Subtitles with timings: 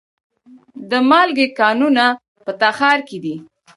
[0.89, 2.05] د مالګې کانونه
[2.45, 3.35] په تخار کې دي